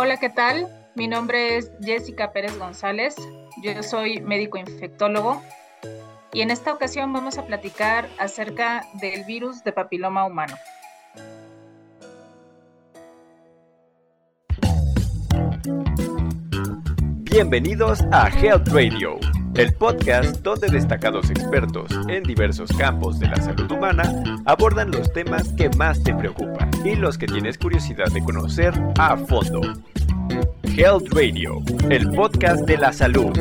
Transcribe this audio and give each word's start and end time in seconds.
Hola, 0.00 0.16
¿qué 0.16 0.28
tal? 0.30 0.68
Mi 0.94 1.08
nombre 1.08 1.56
es 1.56 1.72
Jessica 1.82 2.30
Pérez 2.30 2.56
González. 2.56 3.16
Yo 3.64 3.82
soy 3.82 4.20
médico 4.20 4.56
infectólogo 4.56 5.42
y 6.32 6.42
en 6.42 6.52
esta 6.52 6.72
ocasión 6.72 7.12
vamos 7.12 7.36
a 7.36 7.46
platicar 7.46 8.08
acerca 8.16 8.86
del 9.00 9.24
virus 9.24 9.64
de 9.64 9.72
papiloma 9.72 10.24
humano. 10.24 10.54
Bienvenidos 17.24 18.00
a 18.12 18.28
Health 18.28 18.68
Radio, 18.68 19.18
el 19.58 19.74
podcast 19.74 20.36
donde 20.42 20.68
destacados 20.68 21.30
expertos 21.30 21.90
en 22.08 22.22
diversos 22.22 22.70
campos 22.78 23.18
de 23.18 23.26
la 23.26 23.36
salud 23.42 23.68
humana 23.68 24.04
abordan 24.46 24.92
los 24.92 25.12
temas 25.12 25.52
que 25.54 25.68
más 25.70 26.00
te 26.04 26.14
preocupan 26.14 26.70
y 26.84 26.94
los 26.94 27.18
que 27.18 27.26
tienes 27.26 27.58
curiosidad 27.58 28.06
de 28.12 28.22
conocer 28.22 28.72
a 29.00 29.16
fondo. 29.16 29.60
Health 30.62 31.08
Radio, 31.12 31.60
el 31.90 32.08
podcast 32.12 32.66
de 32.66 32.78
la 32.78 32.92
salud. 32.92 33.36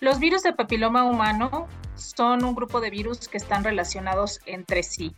Los 0.00 0.18
virus 0.18 0.42
de 0.42 0.54
papiloma 0.54 1.04
humano 1.04 1.68
son 1.96 2.46
un 2.46 2.54
grupo 2.54 2.80
de 2.80 2.88
virus 2.88 3.28
que 3.28 3.36
están 3.36 3.62
relacionados 3.62 4.40
entre 4.46 4.82
sí. 4.82 5.14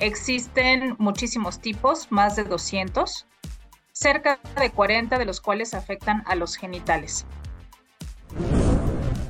Existen 0.00 0.96
muchísimos 0.98 1.60
tipos, 1.60 2.10
más 2.10 2.34
de 2.34 2.42
200, 2.42 3.28
cerca 4.02 4.40
de 4.60 4.70
40 4.70 5.16
de 5.16 5.24
los 5.24 5.40
cuales 5.40 5.74
afectan 5.74 6.24
a 6.26 6.34
los 6.34 6.56
genitales. 6.56 7.24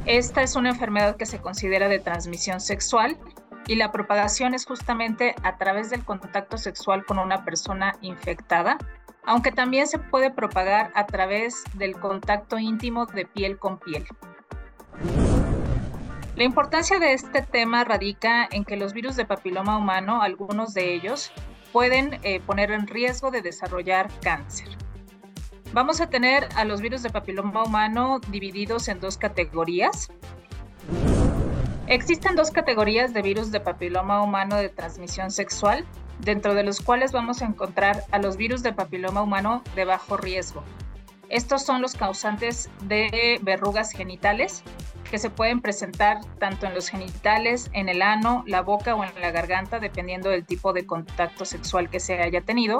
Esta 0.06 0.42
es 0.42 0.56
una 0.56 0.70
enfermedad 0.70 1.16
que 1.16 1.26
se 1.26 1.42
considera 1.42 1.88
de 1.88 1.98
transmisión 1.98 2.58
sexual 2.58 3.18
y 3.66 3.77
la 3.77 3.92
propagación 3.92 4.54
es 4.54 4.64
justamente 4.64 5.34
a 5.42 5.58
través 5.58 5.90
del 5.90 6.04
contacto 6.06 6.56
sexual 6.56 7.04
con 7.04 7.18
una 7.18 7.44
persona 7.44 7.97
infectada, 8.00 8.78
aunque 9.27 9.52
también 9.52 9.86
se 9.86 9.98
puede 9.98 10.30
propagar 10.30 10.91
a 10.94 11.06
través 11.06 11.64
del 11.75 11.94
contacto 12.00 12.58
íntimo 12.58 13.04
de 13.04 13.27
piel 13.27 13.58
con 13.58 13.78
piel. 13.78 14.06
La 16.34 16.44
importancia 16.44 16.98
de 16.98 17.12
este 17.12 17.42
tema 17.42 17.84
radica 17.84 18.48
en 18.50 18.64
que 18.64 18.78
los 18.78 18.94
virus 18.94 19.16
de 19.16 19.27
papiloma 19.27 19.77
humano, 19.77 20.22
algunos 20.22 20.72
de 20.72 20.94
ellos, 20.94 21.30
pueden 21.73 22.20
eh, 22.23 22.41
poner 22.41 22.70
en 22.70 22.87
riesgo 22.87 23.31
de 23.31 23.42
desarrollar 23.42 24.09
cáncer. 24.23 24.69
Vamos 25.73 26.01
a 26.03 26.09
tener 26.09 26.48
a 26.55 26.65
los 26.65 26.83
virus 26.83 27.03
de 27.03 27.11
papiloma 27.11 27.65
humano 27.65 28.20
divididos 28.28 28.89
en 28.89 29.01
dos 29.01 29.17
categorías. 29.17 30.11
Existen 31.87 32.37
dos 32.37 32.50
categorías 32.50 33.15
de 33.15 33.23
virus 33.23 33.50
de 33.50 33.61
papiloma 33.61 34.23
humano 34.23 34.56
de 34.56 34.69
transmisión 34.69 35.31
sexual, 35.31 35.84
dentro 36.20 36.55
de 36.55 36.62
los 36.62 36.81
cuales 36.81 37.12
vamos 37.12 37.43
a 37.43 37.47
encontrar 37.47 38.05
a 38.11 38.19
los 38.19 38.37
virus 38.37 38.62
de 38.62 38.73
papiloma 38.73 39.23
humano 39.23 39.62
de 39.75 39.84
bajo 39.87 40.17
riesgo. 40.17 40.62
Estos 41.31 41.65
son 41.65 41.81
los 41.81 41.95
causantes 41.95 42.69
de 42.83 43.41
verrugas 43.43 43.93
genitales 43.93 44.62
que 45.12 45.18
se 45.18 45.28
pueden 45.28 45.60
presentar 45.60 46.22
tanto 46.38 46.64
en 46.64 46.72
los 46.72 46.88
genitales, 46.88 47.70
en 47.74 47.91
el 47.91 48.00
ano, 48.00 48.44
la 48.46 48.62
boca 48.62 48.94
o 48.94 49.05
en 49.05 49.10
la 49.20 49.30
garganta, 49.30 49.78
dependiendo 49.78 50.30
del 50.30 50.46
tipo 50.46 50.72
de 50.72 50.86
contacto 50.86 51.44
sexual 51.44 51.91
que 51.91 52.00
se 52.00 52.22
haya 52.22 52.41
tenido. 52.41 52.78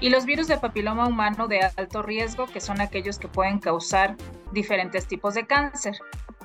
Y 0.00 0.10
los 0.10 0.26
virus 0.26 0.46
de 0.46 0.58
papiloma 0.58 1.08
humano 1.08 1.48
de 1.48 1.62
alto 1.76 2.02
riesgo, 2.02 2.46
que 2.46 2.60
son 2.60 2.80
aquellos 2.80 3.18
que 3.18 3.26
pueden 3.26 3.58
causar 3.58 4.14
diferentes 4.52 5.08
tipos 5.08 5.34
de 5.34 5.44
cáncer. 5.44 5.96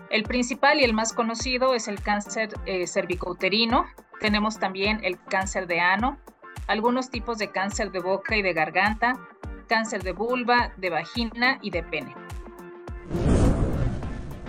El 0.10 0.24
principal 0.24 0.80
y 0.80 0.86
el 0.86 0.94
más 0.96 1.14
conocido 1.14 1.76
es 1.76 1.88
el 1.88 2.02
cáncer 2.02 2.50
eh, 2.66 2.88
cervicouterino. 2.88 3.86
Tenemos 4.20 4.58
también 4.58 5.02
el 5.04 5.24
cáncer 5.24 5.68
de 5.68 5.82
ano, 5.82 6.18
algunos 6.66 7.12
tipos 7.12 7.38
de 7.38 7.52
cáncer 7.52 7.92
de 7.92 8.00
boca 8.00 8.36
y 8.38 8.42
de 8.42 8.54
garganta, 8.54 9.20
cáncer 9.68 10.02
de 10.02 10.14
vulva, 10.14 10.74
de 10.78 10.90
vagina 10.90 11.60
y 11.62 11.70
de 11.70 11.84
pene. 11.84 12.16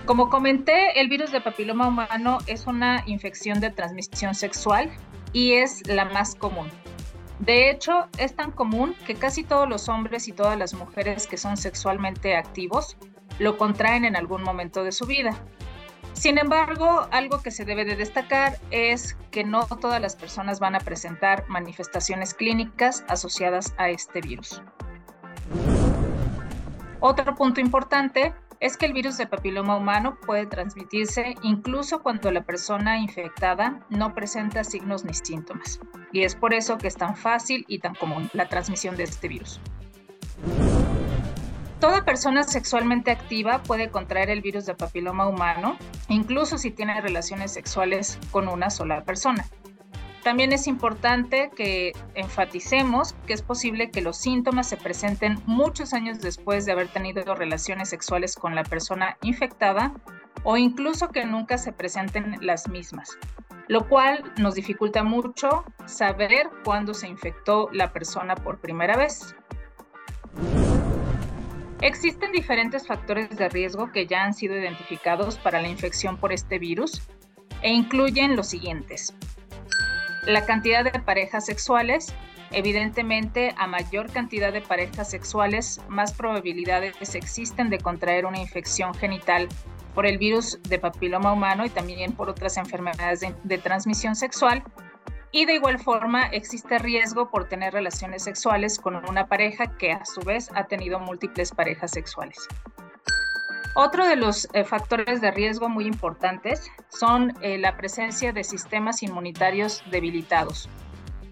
Como 0.07 0.29
comenté, 0.31 1.01
el 1.01 1.09
virus 1.09 1.31
de 1.31 1.41
papiloma 1.41 1.87
humano 1.87 2.39
es 2.49 2.67
una 2.67 3.05
infección 3.07 3.61
de 3.61 3.71
transmisión 3.71 4.35
sexual 4.35 4.91
y 5.33 5.53
es 5.53 5.87
la 5.87 6.05
más 6.07 6.35
común. 6.35 6.69
De 7.39 7.71
hecho, 7.71 8.09
es 8.19 8.35
tan 8.35 8.51
común 8.51 8.97
que 9.07 9.15
casi 9.15 9.45
todos 9.45 9.69
los 9.69 9.89
hombres 9.89 10.27
y 10.27 10.33
todas 10.33 10.59
las 10.59 10.75
mujeres 10.75 11.29
que 11.29 11.37
son 11.37 11.57
sexualmente 11.57 12.37
activos 12.37 12.97
lo 13.39 13.57
contraen 13.57 14.05
en 14.05 14.17
algún 14.17 14.43
momento 14.43 14.83
de 14.83 14.91
su 14.91 15.07
vida. 15.07 15.37
Sin 16.15 16.37
embargo, 16.37 17.07
algo 17.13 17.41
que 17.41 17.53
se 17.53 17.65
debe 17.65 17.85
de 17.85 17.95
destacar 17.95 18.59
es 18.71 19.17
que 19.31 19.45
no 19.45 19.67
todas 19.67 20.01
las 20.01 20.17
personas 20.17 20.59
van 20.59 20.75
a 20.75 20.81
presentar 20.81 21.45
manifestaciones 21.49 22.35
clínicas 22.35 23.05
asociadas 23.09 23.73
a 23.79 23.89
este 23.89 24.21
virus. 24.21 24.63
Otro 27.01 27.35
punto 27.35 27.61
importante 27.61 28.35
es 28.63 28.77
que 28.77 28.87
el 28.87 28.93
virus 28.93 29.19
de 29.19 29.27
papiloma 29.27 29.77
humano 29.77 30.17
puede 30.25 30.47
transmitirse 30.47 31.35
incluso 31.43 32.01
cuando 32.01 32.31
la 32.31 32.43
persona 32.43 33.01
infectada 33.01 33.81
no 33.91 34.15
presenta 34.15 34.63
signos 34.63 35.05
ni 35.05 35.15
síntomas. 35.15 35.81
Y 36.13 36.23
es 36.23 36.37
por 36.37 36.55
eso 36.55 36.79
que 36.79 36.87
es 36.87 36.95
tan 36.95 37.17
fácil 37.17 37.65
y 37.67 37.81
tan 37.81 37.97
común 37.97 38.31
la 38.33 38.49
transmisión 38.49 38.97
de 38.97 39.03
este 39.03 39.27
virus. 39.27 39.61
Toda 41.81 42.05
persona 42.05 42.45
sexualmente 42.45 43.11
activa 43.11 43.65
puede 43.65 43.91
contraer 43.91 44.31
el 44.31 44.43
virus 44.43 44.65
de 44.65 44.77
papiloma 44.77 45.27
humano, 45.27 45.77
incluso 46.09 46.57
si 46.57 46.71
tiene 46.71 47.01
relaciones 47.01 47.53
sexuales 47.53 48.17
con 48.31 48.47
una 48.47 48.71
sola 48.71 49.03
persona. 49.03 49.45
También 50.23 50.53
es 50.53 50.69
importante 50.69 51.51
que 51.57 51.93
enfaticemos 52.15 53.15
que 53.27 53.33
es 53.33 53.43
posible 53.43 53.91
que 53.91 54.03
los 54.03 54.19
síntomas 54.19 54.69
se 54.69 54.77
presenten 54.77 55.39
muchos 55.47 55.93
años 55.93 56.21
después 56.21 56.65
de 56.65 56.73
haber 56.73 56.89
tenido 56.89 57.35
relaciones 57.35 57.89
sexuales 57.89 58.37
con 58.37 58.55
la 58.55 58.63
persona 58.63 59.17
infectada 59.23 59.93
o 60.45 60.57
incluso 60.57 61.09
que 61.09 61.25
nunca 61.25 61.59
se 61.59 61.73
presenten 61.73 62.37
las 62.41 62.69
mismas, 62.69 63.19
lo 63.67 63.89
cual 63.89 64.33
nos 64.39 64.55
dificulta 64.55 65.03
mucho 65.03 65.65
saber 65.87 66.49
cuándo 66.65 66.95
se 66.95 67.09
infectó 67.09 67.69
la 67.73 67.93
persona 67.93 68.37
por 68.37 68.61
primera 68.61 68.97
vez. 68.97 69.35
Existen 71.81 72.31
diferentes 72.31 72.87
factores 72.87 73.29
de 73.37 73.49
riesgo 73.49 73.91
que 73.91 74.07
ya 74.07 74.23
han 74.23 74.35
sido 74.35 74.57
identificados 74.57 75.37
para 75.37 75.61
la 75.61 75.69
infección 75.69 76.17
por 76.17 76.33
este 76.33 76.61
virus 76.61 77.03
e 77.61 77.73
incluyen 77.73 78.37
los 78.37 78.47
siguientes. 78.47 79.13
La 80.27 80.47
cantidad 80.47 80.85
de 80.85 81.01
parejas 81.01 81.47
sexuales, 81.47 82.15
evidentemente 82.53 83.55
a 83.59 83.67
mayor 83.67 84.09
cantidad 84.13 84.53
de 84.53 84.61
parejas 84.61 85.11
sexuales, 85.11 85.81
más 85.89 86.13
probabilidades 86.13 86.95
existen 87.17 87.71
de 87.71 87.79
contraer 87.79 88.25
una 88.25 88.39
infección 88.39 88.95
genital 88.95 89.49
por 89.97 90.07
el 90.07 90.19
virus 90.19 90.61
de 90.63 90.79
papiloma 90.79 91.33
humano 91.33 91.67
y 91.67 91.71
también 91.71 92.13
por 92.13 92.31
otras 92.31 92.57
enfermedades 92.57 93.21
de, 93.43 93.59
transmisión 93.59 94.15
sexual. 94.15 94.63
Y 95.33 95.45
de 95.45 95.55
igual 95.55 95.81
forma 95.81 96.27
existe 96.27 96.79
riesgo 96.79 97.29
por 97.29 97.49
tener 97.49 97.73
relaciones 97.73 98.23
sexuales 98.23 98.79
con 98.79 98.95
una 99.09 99.27
pareja 99.27 99.77
que 99.77 99.91
a 99.91 100.05
su 100.05 100.21
vez 100.21 100.51
ha 100.55 100.69
tenido 100.69 101.01
múltiples 101.01 101.51
parejas 101.51 101.91
sexuales. 101.91 102.47
Otro 103.75 104.07
de 104.07 104.17
los 104.17 104.49
eh, 104.53 104.65
factores 104.65 105.23
de 105.23 105.31
riesgo 105.31 105.69
muy 105.71 105.87
importantes 105.87 106.71
son 106.89 107.33
eh, 107.41 107.57
la 107.57 107.77
presencia 107.77 108.33
de 108.33 108.45
sistemas 108.45 109.03
inmunitarios 109.03 109.83
debilitados. 109.91 110.69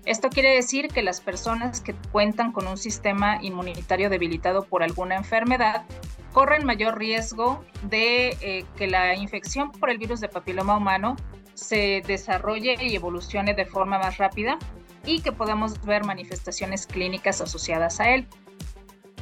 Esto 0.06 0.30
quiere 0.30 0.54
decir 0.54 0.88
que 0.88 1.02
las 1.02 1.20
personas 1.20 1.82
que 1.82 1.94
cuentan 2.12 2.52
con 2.52 2.66
un 2.66 2.78
sistema 2.78 3.38
inmunitario 3.42 4.08
debilitado 4.08 4.62
por 4.62 4.82
alguna 4.82 5.16
enfermedad 5.16 5.84
corren 6.32 6.64
mayor 6.64 6.96
riesgo 6.96 7.62
de 7.82 8.30
eh, 8.40 8.64
que 8.76 8.86
la 8.86 9.14
infección 9.14 9.70
por 9.72 9.90
el 9.90 9.98
virus 9.98 10.20
de 10.20 10.28
papiloma 10.28 10.78
humano 10.78 11.16
se 11.52 12.02
desarrolle 12.06 12.76
y 12.80 12.96
evolucione 12.96 13.52
de 13.52 13.66
forma 13.66 13.98
más 13.98 14.16
rápida 14.16 14.58
y 15.04 15.20
que 15.20 15.32
podamos 15.32 15.84
ver 15.84 16.04
manifestaciones 16.04 16.86
clínicas 16.86 17.42
asociadas 17.42 18.00
a 18.00 18.14
él. 18.14 18.26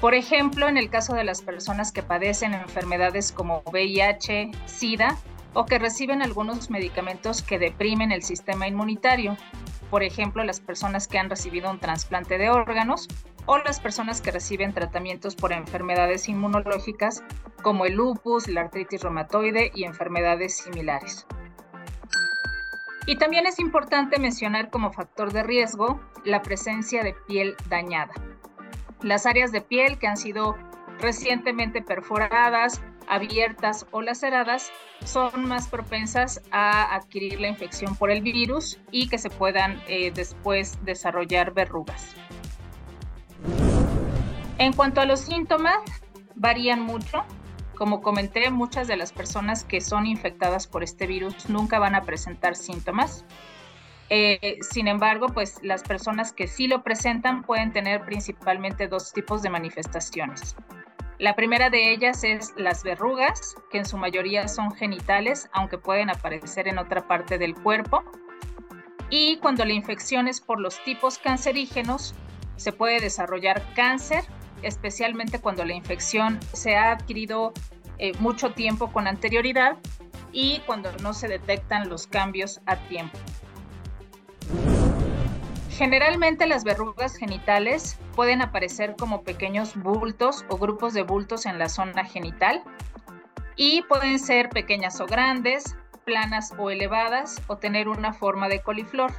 Por 0.00 0.14
ejemplo, 0.14 0.68
en 0.68 0.76
el 0.76 0.90
caso 0.90 1.14
de 1.14 1.24
las 1.24 1.42
personas 1.42 1.90
que 1.90 2.04
padecen 2.04 2.54
enfermedades 2.54 3.32
como 3.32 3.62
VIH, 3.66 4.52
SIDA 4.66 5.18
o 5.54 5.66
que 5.66 5.80
reciben 5.80 6.22
algunos 6.22 6.70
medicamentos 6.70 7.42
que 7.42 7.58
deprimen 7.58 8.12
el 8.12 8.22
sistema 8.22 8.68
inmunitario, 8.68 9.36
por 9.90 10.04
ejemplo, 10.04 10.44
las 10.44 10.60
personas 10.60 11.08
que 11.08 11.18
han 11.18 11.28
recibido 11.28 11.68
un 11.68 11.80
trasplante 11.80 12.38
de 12.38 12.48
órganos 12.48 13.08
o 13.46 13.58
las 13.58 13.80
personas 13.80 14.20
que 14.20 14.30
reciben 14.30 14.72
tratamientos 14.72 15.34
por 15.34 15.52
enfermedades 15.52 16.28
inmunológicas 16.28 17.24
como 17.64 17.84
el 17.84 17.94
lupus, 17.94 18.46
la 18.46 18.60
artritis 18.60 19.02
reumatoide 19.02 19.72
y 19.74 19.82
enfermedades 19.82 20.58
similares. 20.58 21.26
Y 23.06 23.16
también 23.16 23.46
es 23.46 23.58
importante 23.58 24.20
mencionar 24.20 24.70
como 24.70 24.92
factor 24.92 25.32
de 25.32 25.42
riesgo 25.42 26.00
la 26.24 26.42
presencia 26.42 27.02
de 27.02 27.14
piel 27.26 27.56
dañada 27.68 28.12
las 29.02 29.26
áreas 29.26 29.52
de 29.52 29.60
piel 29.60 29.98
que 29.98 30.06
han 30.06 30.16
sido 30.16 30.56
recientemente 31.00 31.82
perforadas, 31.82 32.80
abiertas 33.08 33.86
o 33.90 34.02
laceradas 34.02 34.70
son 35.04 35.46
más 35.46 35.68
propensas 35.68 36.42
a 36.50 36.94
adquirir 36.94 37.40
la 37.40 37.48
infección 37.48 37.96
por 37.96 38.10
el 38.10 38.22
virus 38.22 38.78
y 38.90 39.08
que 39.08 39.18
se 39.18 39.30
puedan 39.30 39.80
eh, 39.86 40.10
después 40.10 40.78
desarrollar 40.84 41.54
verrugas. 41.54 42.14
En 44.58 44.72
cuanto 44.72 45.00
a 45.00 45.04
los 45.04 45.20
síntomas, 45.20 45.78
varían 46.34 46.80
mucho. 46.80 47.24
Como 47.76 48.02
comenté, 48.02 48.50
muchas 48.50 48.88
de 48.88 48.96
las 48.96 49.12
personas 49.12 49.62
que 49.62 49.80
son 49.80 50.06
infectadas 50.06 50.66
por 50.66 50.82
este 50.82 51.06
virus 51.06 51.48
nunca 51.48 51.78
van 51.78 51.94
a 51.94 52.02
presentar 52.02 52.56
síntomas. 52.56 53.24
Eh, 54.10 54.58
sin 54.62 54.88
embargo, 54.88 55.28
pues 55.28 55.58
las 55.62 55.82
personas 55.82 56.32
que 56.32 56.46
sí 56.46 56.66
lo 56.66 56.82
presentan 56.82 57.42
pueden 57.42 57.72
tener 57.72 58.04
principalmente 58.04 58.88
dos 58.88 59.12
tipos 59.12 59.42
de 59.42 59.50
manifestaciones. 59.50 60.56
La 61.18 61.34
primera 61.34 61.68
de 61.68 61.92
ellas 61.92 62.22
es 62.22 62.54
las 62.56 62.84
verrugas, 62.84 63.56
que 63.70 63.78
en 63.78 63.84
su 63.84 63.98
mayoría 63.98 64.46
son 64.46 64.72
genitales, 64.72 65.50
aunque 65.52 65.76
pueden 65.76 66.10
aparecer 66.10 66.68
en 66.68 66.78
otra 66.78 67.06
parte 67.08 67.38
del 67.38 67.54
cuerpo. 67.54 68.04
Y 69.10 69.38
cuando 69.38 69.64
la 69.64 69.72
infección 69.72 70.28
es 70.28 70.40
por 70.40 70.60
los 70.60 70.82
tipos 70.84 71.18
cancerígenos, 71.18 72.14
se 72.56 72.72
puede 72.72 73.00
desarrollar 73.00 73.62
cáncer 73.74 74.24
especialmente 74.62 75.40
cuando 75.40 75.64
la 75.64 75.74
infección 75.74 76.38
se 76.52 76.76
ha 76.76 76.92
adquirido 76.92 77.52
eh, 77.98 78.12
mucho 78.18 78.50
tiempo 78.50 78.92
con 78.92 79.06
anterioridad 79.06 79.76
y 80.32 80.60
cuando 80.66 80.92
no 81.02 81.14
se 81.14 81.28
detectan 81.28 81.88
los 81.88 82.06
cambios 82.06 82.60
a 82.66 82.76
tiempo. 82.76 83.18
Generalmente 85.78 86.48
las 86.48 86.64
verrugas 86.64 87.14
genitales 87.14 88.00
pueden 88.16 88.42
aparecer 88.42 88.96
como 88.98 89.22
pequeños 89.22 89.76
bultos 89.76 90.44
o 90.48 90.58
grupos 90.58 90.92
de 90.92 91.04
bultos 91.04 91.46
en 91.46 91.56
la 91.56 91.68
zona 91.68 92.04
genital 92.04 92.64
y 93.54 93.82
pueden 93.82 94.18
ser 94.18 94.48
pequeñas 94.48 95.00
o 95.00 95.06
grandes, 95.06 95.76
planas 96.04 96.52
o 96.58 96.70
elevadas 96.70 97.40
o 97.46 97.58
tener 97.58 97.86
una 97.86 98.12
forma 98.12 98.48
de 98.48 98.60
coliflor. 98.60 99.12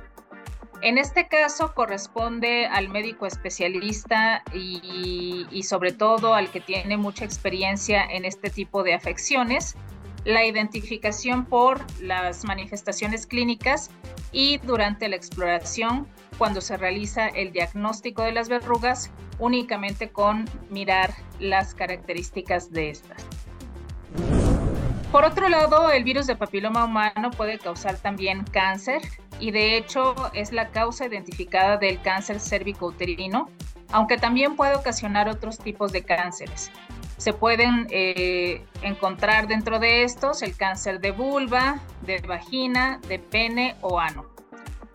En 0.81 0.97
este 0.97 1.29
caso 1.29 1.73
corresponde 1.73 2.65
al 2.65 2.89
médico 2.89 3.25
especialista 3.25 4.43
y, 4.53 5.63
sobre 5.63 5.93
todo 5.93 6.33
al 6.33 6.51
que 6.51 6.59
tiene 6.59 6.97
mucha 6.97 7.23
experiencia 7.23 8.03
en 8.03 8.25
este 8.25 8.49
tipo 8.49 8.83
de 8.83 8.95
afecciones, 8.95 9.77
la 10.25 10.43
identificación 10.43 11.45
por 11.45 11.79
las 12.01 12.43
manifestaciones 12.43 13.25
clínicas 13.25 13.91
y 14.33 14.57
durante 14.57 15.07
la 15.07 15.15
exploración 15.15 16.05
cuando 16.39 16.61
se 16.61 16.77
realiza 16.77 17.27
el 17.27 17.51
diagnóstico 17.51 18.23
de 18.23 18.31
las 18.31 18.47
verrugas 18.49 19.11
únicamente 19.37 20.09
con 20.09 20.49
mirar 20.69 21.13
las 21.39 21.75
características 21.75 22.71
de 22.71 22.89
estas. 22.89 23.23
Por 25.11 25.25
otro 25.25 25.49
lado, 25.49 25.91
el 25.91 26.03
virus 26.03 26.27
de 26.27 26.35
papiloma 26.35 26.85
humano 26.85 27.31
puede 27.31 27.59
causar 27.59 27.97
también 27.97 28.45
cáncer 28.45 29.01
y 29.39 29.51
de 29.51 29.75
hecho 29.75 30.15
es 30.33 30.51
la 30.53 30.69
causa 30.69 31.07
identificada 31.07 31.77
del 31.77 32.01
cáncer 32.01 32.39
cérvico-uterino, 32.39 33.49
aunque 33.91 34.17
también 34.17 34.55
puede 34.55 34.75
ocasionar 34.75 35.27
otros 35.27 35.57
tipos 35.57 35.91
de 35.91 36.03
cánceres. 36.03 36.71
Se 37.17 37.33
pueden 37.33 37.87
eh, 37.89 38.63
encontrar 38.81 39.47
dentro 39.47 39.79
de 39.79 40.03
estos 40.03 40.41
el 40.41 40.55
cáncer 40.55 41.01
de 41.01 41.11
vulva, 41.11 41.81
de 42.01 42.19
vagina, 42.19 43.01
de 43.09 43.19
pene 43.19 43.75
o 43.81 43.99
ano. 43.99 44.28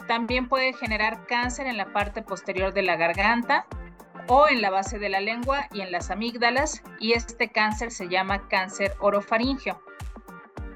También 0.07 0.49
puede 0.49 0.73
generar 0.75 1.27
cáncer 1.27 1.67
en 1.67 1.77
la 1.77 1.93
parte 1.93 2.23
posterior 2.23 2.73
de 2.73 2.83
la 2.83 2.97
garganta 2.97 3.67
o 4.29 4.49
en 4.49 4.61
la 4.61 4.71
base 4.71 4.99
de 4.99 5.09
la 5.09 5.21
lengua 5.21 5.69
y 5.73 5.81
en 5.81 5.93
las 5.93 6.11
amígdalas 6.11 6.83
y 6.99 7.13
este 7.13 7.49
cáncer 7.49 7.91
se 7.91 8.09
llama 8.09 8.49
cáncer 8.49 8.95
orofaringeo. 9.01 9.81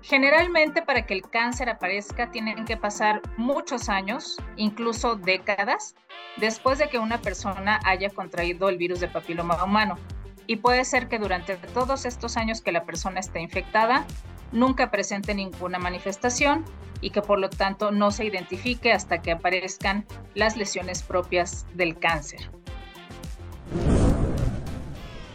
Generalmente 0.03 0.83
para 0.83 1.05
que 1.07 1.15
el 1.15 1.23
cáncer 1.23 1.69
aparezca 1.69 2.31
tienen 2.31 2.65
que 2.65 2.77
pasar 2.77 3.21
muchos 3.37 3.89
años, 3.89 4.37
incluso 4.57 5.17
décadas, 5.17 5.95
después 6.37 6.79
de 6.79 6.89
que 6.89 6.99
una 6.99 7.21
persona 7.21 7.81
haya 7.85 8.09
contraído 8.11 8.69
el 8.69 8.79
virus 8.79 9.01
de 9.01 9.09
papiloma 9.09 9.63
humano. 9.63 9.99
Y 10.47 10.57
puede 10.57 10.85
ser 10.85 11.09
que 11.09 11.19
durante 11.19 11.57
todos 11.57 12.07
estos 12.07 12.37
años 12.37 12.63
que 12.63 12.73
la 12.73 12.85
persona 12.85 13.21
esté 13.21 13.41
infectada, 13.41 14.07
nunca 14.53 14.91
presente 14.91 15.35
ninguna 15.35 15.79
manifestación 15.79 16.65
y 17.01 17.11
que 17.11 17.23
por 17.23 17.39
lo 17.39 17.49
tanto 17.51 17.91
no 17.91 18.11
se 18.11 18.25
identifique 18.25 18.93
hasta 18.93 19.23
que 19.23 19.33
aparezcan 19.33 20.07
las 20.35 20.57
lesiones 20.57 21.03
propias 21.03 21.67
del 21.75 21.99
cáncer. 21.99 22.51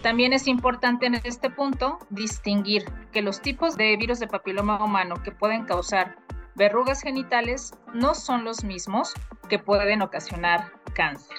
También 0.02 0.34
es 0.34 0.48
importante 0.48 1.06
en 1.06 1.16
este 1.16 1.50
punto 1.50 1.98
distinguir 2.10 2.84
que 3.14 3.22
los 3.22 3.42
tipos 3.42 3.78
de 3.78 3.96
virus 3.96 4.20
de 4.20 4.28
papiloma 4.28 4.84
humano 4.84 5.16
que 5.24 5.32
pueden 5.32 5.64
causar 5.64 6.18
verrugas 6.56 7.02
genitales 7.02 7.74
no 7.94 8.14
son 8.14 8.44
los 8.44 8.66
mismos 8.66 9.14
que 9.48 9.60
pueden 9.60 10.02
ocasionar 10.02 10.74
cáncer. 10.94 11.38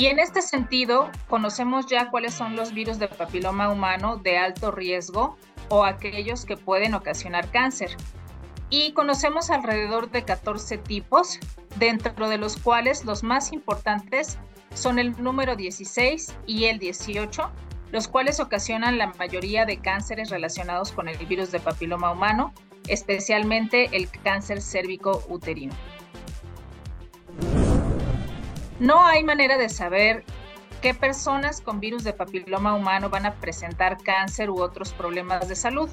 Y 0.00 0.06
en 0.06 0.18
este 0.18 0.40
sentido, 0.40 1.10
conocemos 1.28 1.84
ya 1.84 2.08
cuáles 2.08 2.32
son 2.32 2.56
los 2.56 2.72
virus 2.72 2.98
de 2.98 3.06
papiloma 3.06 3.70
humano 3.70 4.16
de 4.16 4.38
alto 4.38 4.70
riesgo 4.70 5.36
o 5.68 5.84
aquellos 5.84 6.46
que 6.46 6.56
pueden 6.56 6.94
ocasionar 6.94 7.50
cáncer. 7.50 7.98
Y 8.70 8.92
conocemos 8.92 9.50
alrededor 9.50 10.10
de 10.10 10.24
14 10.24 10.78
tipos, 10.78 11.38
dentro 11.76 12.30
de 12.30 12.38
los 12.38 12.56
cuales 12.56 13.04
los 13.04 13.22
más 13.22 13.52
importantes 13.52 14.38
son 14.72 14.98
el 14.98 15.22
número 15.22 15.54
16 15.54 16.34
y 16.46 16.64
el 16.64 16.78
18, 16.78 17.50
los 17.92 18.08
cuales 18.08 18.40
ocasionan 18.40 18.96
la 18.96 19.08
mayoría 19.18 19.66
de 19.66 19.82
cánceres 19.82 20.30
relacionados 20.30 20.92
con 20.92 21.10
el 21.10 21.18
virus 21.26 21.52
de 21.52 21.60
papiloma 21.60 22.10
humano, 22.10 22.54
especialmente 22.88 23.94
el 23.94 24.08
cáncer 24.08 24.62
cérvico 24.62 25.22
uterino. 25.28 25.74
No 28.80 29.04
hay 29.04 29.22
manera 29.22 29.58
de 29.58 29.68
saber 29.68 30.24
qué 30.80 30.94
personas 30.94 31.60
con 31.60 31.80
virus 31.80 32.02
de 32.02 32.14
papiloma 32.14 32.74
humano 32.74 33.10
van 33.10 33.26
a 33.26 33.34
presentar 33.34 33.98
cáncer 34.02 34.48
u 34.48 34.58
otros 34.62 34.94
problemas 34.94 35.46
de 35.50 35.54
salud. 35.54 35.90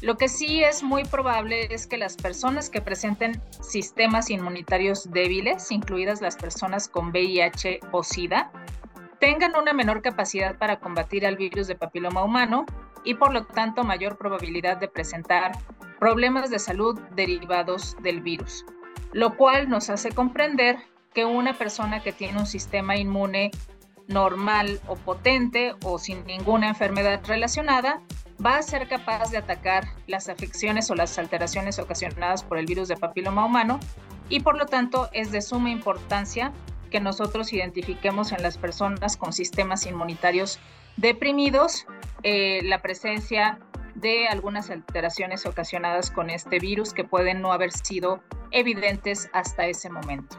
Lo 0.00 0.16
que 0.16 0.28
sí 0.28 0.62
es 0.62 0.84
muy 0.84 1.02
probable 1.04 1.74
es 1.74 1.88
que 1.88 1.98
las 1.98 2.14
personas 2.14 2.70
que 2.70 2.80
presenten 2.80 3.42
sistemas 3.60 4.30
inmunitarios 4.30 5.10
débiles, 5.10 5.72
incluidas 5.72 6.20
las 6.20 6.36
personas 6.36 6.86
con 6.86 7.08
VIH 7.08 7.80
o 7.90 8.04
SIDA, 8.04 8.52
tengan 9.18 9.56
una 9.56 9.72
menor 9.72 10.00
capacidad 10.00 10.56
para 10.56 10.78
combatir 10.78 11.26
al 11.26 11.36
virus 11.36 11.66
de 11.66 11.74
papiloma 11.74 12.22
humano 12.22 12.64
y 13.02 13.14
por 13.14 13.32
lo 13.32 13.44
tanto 13.46 13.82
mayor 13.82 14.18
probabilidad 14.18 14.76
de 14.76 14.86
presentar 14.86 15.50
problemas 15.98 16.48
de 16.48 16.60
salud 16.60 16.96
derivados 17.16 17.96
del 18.02 18.20
virus, 18.20 18.64
lo 19.12 19.36
cual 19.36 19.68
nos 19.68 19.90
hace 19.90 20.12
comprender 20.12 20.93
que 21.14 21.24
una 21.24 21.54
persona 21.54 22.02
que 22.02 22.12
tiene 22.12 22.38
un 22.38 22.46
sistema 22.46 22.96
inmune 22.96 23.50
normal 24.08 24.80
o 24.86 24.96
potente 24.96 25.74
o 25.84 25.98
sin 25.98 26.26
ninguna 26.26 26.68
enfermedad 26.68 27.20
relacionada 27.26 28.02
va 28.44 28.58
a 28.58 28.62
ser 28.62 28.88
capaz 28.88 29.30
de 29.30 29.38
atacar 29.38 29.84
las 30.06 30.28
afecciones 30.28 30.90
o 30.90 30.94
las 30.94 31.18
alteraciones 31.18 31.78
ocasionadas 31.78 32.42
por 32.42 32.58
el 32.58 32.66
virus 32.66 32.88
de 32.88 32.96
papiloma 32.96 33.46
humano 33.46 33.80
y 34.28 34.40
por 34.40 34.58
lo 34.58 34.66
tanto 34.66 35.08
es 35.12 35.30
de 35.30 35.40
suma 35.40 35.70
importancia 35.70 36.52
que 36.90 37.00
nosotros 37.00 37.52
identifiquemos 37.52 38.32
en 38.32 38.42
las 38.42 38.58
personas 38.58 39.16
con 39.16 39.32
sistemas 39.32 39.86
inmunitarios 39.86 40.58
deprimidos 40.96 41.86
eh, 42.22 42.60
la 42.64 42.82
presencia 42.82 43.58
de 43.94 44.28
algunas 44.28 44.70
alteraciones 44.70 45.46
ocasionadas 45.46 46.10
con 46.10 46.30
este 46.30 46.58
virus 46.58 46.92
que 46.92 47.04
pueden 47.04 47.40
no 47.40 47.52
haber 47.52 47.72
sido 47.72 48.22
evidentes 48.50 49.30
hasta 49.32 49.66
ese 49.66 49.88
momento. 49.88 50.36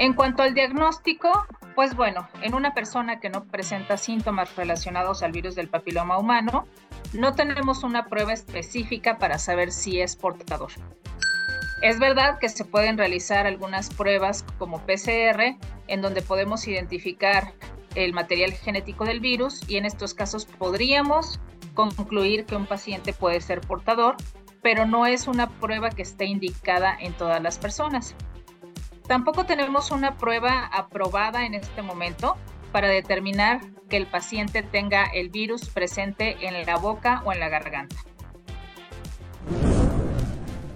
En 0.00 0.12
cuanto 0.12 0.44
al 0.44 0.54
diagnóstico, 0.54 1.44
pues 1.74 1.96
bueno, 1.96 2.28
en 2.40 2.54
una 2.54 2.72
persona 2.72 3.18
que 3.18 3.30
no 3.30 3.46
presenta 3.46 3.96
síntomas 3.96 4.54
relacionados 4.54 5.24
al 5.24 5.32
virus 5.32 5.56
del 5.56 5.68
papiloma 5.68 6.18
humano, 6.18 6.68
no 7.14 7.34
tenemos 7.34 7.82
una 7.82 8.06
prueba 8.06 8.32
específica 8.32 9.18
para 9.18 9.40
saber 9.40 9.72
si 9.72 10.00
es 10.00 10.14
portador. 10.14 10.70
Es 11.82 11.98
verdad 11.98 12.38
que 12.38 12.48
se 12.48 12.64
pueden 12.64 12.96
realizar 12.96 13.48
algunas 13.48 13.92
pruebas 13.92 14.44
como 14.56 14.86
PCR 14.86 15.56
en 15.88 16.00
donde 16.00 16.22
podemos 16.22 16.68
identificar 16.68 17.52
el 17.96 18.12
material 18.12 18.52
genético 18.52 19.04
del 19.04 19.18
virus 19.18 19.68
y 19.68 19.78
en 19.78 19.84
estos 19.84 20.14
casos 20.14 20.46
podríamos 20.46 21.40
concluir 21.74 22.46
que 22.46 22.54
un 22.54 22.66
paciente 22.66 23.12
puede 23.12 23.40
ser 23.40 23.62
portador, 23.62 24.14
pero 24.62 24.86
no 24.86 25.06
es 25.06 25.26
una 25.26 25.48
prueba 25.48 25.90
que 25.90 26.02
esté 26.02 26.26
indicada 26.26 26.96
en 27.00 27.14
todas 27.14 27.42
las 27.42 27.58
personas. 27.58 28.14
Tampoco 29.08 29.46
tenemos 29.46 29.90
una 29.90 30.18
prueba 30.18 30.66
aprobada 30.66 31.46
en 31.46 31.54
este 31.54 31.80
momento 31.80 32.36
para 32.72 32.88
determinar 32.88 33.60
que 33.88 33.96
el 33.96 34.06
paciente 34.06 34.62
tenga 34.62 35.04
el 35.04 35.30
virus 35.30 35.70
presente 35.70 36.36
en 36.46 36.66
la 36.66 36.76
boca 36.76 37.22
o 37.24 37.32
en 37.32 37.40
la 37.40 37.48
garganta. 37.48 37.96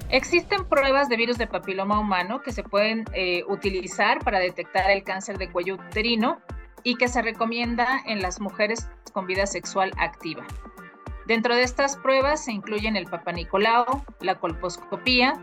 Existen 0.08 0.64
pruebas 0.66 1.10
de 1.10 1.16
virus 1.16 1.36
de 1.36 1.46
papiloma 1.46 2.00
humano 2.00 2.40
que 2.40 2.52
se 2.52 2.62
pueden 2.62 3.04
eh, 3.12 3.44
utilizar 3.48 4.18
para 4.24 4.38
detectar 4.38 4.90
el 4.90 5.04
cáncer 5.04 5.36
de 5.36 5.50
cuello 5.50 5.74
uterino 5.74 6.40
y 6.82 6.96
que 6.96 7.08
se 7.08 7.20
recomienda 7.20 8.00
en 8.06 8.22
las 8.22 8.40
mujeres 8.40 8.88
con 9.12 9.26
vida 9.26 9.46
sexual 9.46 9.92
activa. 9.98 10.44
Dentro 11.26 11.54
de 11.54 11.62
estas 11.62 11.98
pruebas 11.98 12.44
se 12.44 12.52
incluyen 12.52 12.96
el 12.96 13.06
papanicolao, 13.06 14.04
la 14.20 14.36
colposcopía 14.36 15.34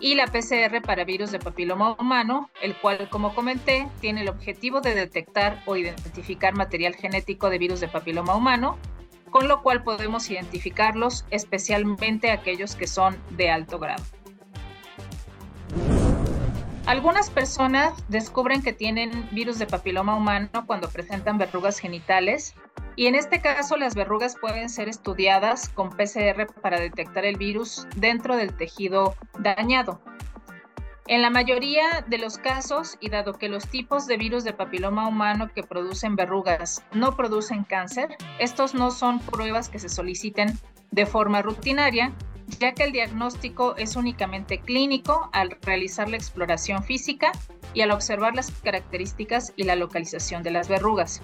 y 0.00 0.14
la 0.14 0.26
PCR 0.26 0.80
para 0.82 1.04
virus 1.04 1.30
de 1.30 1.38
papiloma 1.38 1.96
humano, 1.98 2.50
el 2.62 2.76
cual, 2.76 3.08
como 3.10 3.34
comenté, 3.34 3.88
tiene 4.00 4.22
el 4.22 4.28
objetivo 4.28 4.80
de 4.80 4.94
detectar 4.94 5.62
o 5.66 5.76
identificar 5.76 6.54
material 6.54 6.94
genético 6.94 7.50
de 7.50 7.58
virus 7.58 7.80
de 7.80 7.88
papiloma 7.88 8.34
humano, 8.34 8.78
con 9.30 9.48
lo 9.48 9.62
cual 9.62 9.82
podemos 9.82 10.30
identificarlos, 10.30 11.24
especialmente 11.30 12.30
aquellos 12.30 12.74
que 12.74 12.86
son 12.86 13.16
de 13.30 13.50
alto 13.50 13.78
grado. 13.78 14.02
Algunas 16.88 17.28
personas 17.28 17.92
descubren 18.08 18.62
que 18.62 18.72
tienen 18.72 19.28
virus 19.32 19.58
de 19.58 19.66
papiloma 19.66 20.16
humano 20.16 20.64
cuando 20.66 20.88
presentan 20.88 21.36
verrugas 21.36 21.78
genitales 21.78 22.54
y 22.96 23.08
en 23.08 23.14
este 23.14 23.42
caso 23.42 23.76
las 23.76 23.94
verrugas 23.94 24.36
pueden 24.40 24.70
ser 24.70 24.88
estudiadas 24.88 25.68
con 25.68 25.90
PCR 25.90 26.46
para 26.62 26.80
detectar 26.80 27.26
el 27.26 27.36
virus 27.36 27.86
dentro 27.96 28.38
del 28.38 28.56
tejido 28.56 29.14
dañado. 29.38 30.00
En 31.08 31.20
la 31.20 31.28
mayoría 31.28 32.06
de 32.06 32.16
los 32.16 32.38
casos, 32.38 32.96
y 33.00 33.10
dado 33.10 33.34
que 33.34 33.50
los 33.50 33.68
tipos 33.68 34.06
de 34.06 34.16
virus 34.16 34.42
de 34.44 34.54
papiloma 34.54 35.06
humano 35.06 35.50
que 35.54 35.64
producen 35.64 36.16
verrugas 36.16 36.82
no 36.94 37.16
producen 37.16 37.64
cáncer, 37.64 38.16
estos 38.38 38.72
no 38.72 38.90
son 38.90 39.18
pruebas 39.18 39.68
que 39.68 39.78
se 39.78 39.90
soliciten 39.90 40.58
de 40.90 41.04
forma 41.04 41.42
rutinaria, 41.42 42.14
ya 42.58 42.72
que 42.72 42.84
el 42.84 42.92
diagnóstico 42.92 43.76
es 43.76 43.96
únicamente 43.96 44.58
clínico 44.58 45.28
al 45.32 45.56
realizar 45.62 46.08
la 46.08 46.16
exploración 46.16 46.82
física 46.82 47.32
y 47.74 47.82
al 47.82 47.90
observar 47.90 48.34
las 48.34 48.50
características 48.50 49.52
y 49.56 49.64
la 49.64 49.76
localización 49.76 50.42
de 50.42 50.50
las 50.50 50.68
verrugas. 50.68 51.20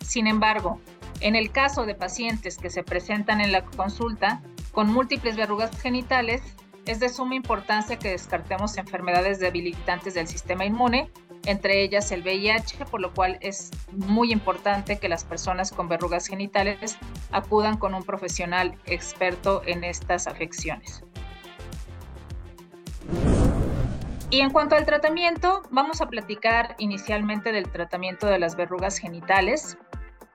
Sin 0.00 0.26
embargo, 0.26 0.80
en 1.20 1.36
el 1.36 1.50
caso 1.50 1.86
de 1.86 1.94
pacientes 1.94 2.58
que 2.58 2.70
se 2.70 2.82
presentan 2.82 3.40
en 3.40 3.52
la 3.52 3.64
consulta 3.64 4.42
con 4.72 4.92
múltiples 4.92 5.36
verrugas 5.36 5.80
genitales, 5.80 6.42
es 6.86 7.00
de 7.00 7.08
suma 7.08 7.34
importancia 7.34 7.98
que 7.98 8.10
descartemos 8.10 8.78
enfermedades 8.78 9.40
debilitantes 9.40 10.14
del 10.14 10.26
sistema 10.26 10.64
inmune 10.64 11.10
entre 11.48 11.82
ellas 11.82 12.12
el 12.12 12.22
VIH, 12.22 12.84
por 12.90 13.00
lo 13.00 13.14
cual 13.14 13.38
es 13.40 13.70
muy 13.92 14.32
importante 14.32 14.98
que 14.98 15.08
las 15.08 15.24
personas 15.24 15.72
con 15.72 15.88
verrugas 15.88 16.26
genitales 16.26 16.98
acudan 17.32 17.78
con 17.78 17.94
un 17.94 18.04
profesional 18.04 18.76
experto 18.84 19.62
en 19.64 19.82
estas 19.82 20.26
afecciones. 20.26 21.02
Y 24.30 24.40
en 24.40 24.50
cuanto 24.50 24.76
al 24.76 24.84
tratamiento, 24.84 25.62
vamos 25.70 26.02
a 26.02 26.06
platicar 26.06 26.74
inicialmente 26.78 27.50
del 27.50 27.70
tratamiento 27.70 28.26
de 28.26 28.38
las 28.38 28.54
verrugas 28.54 28.98
genitales. 28.98 29.78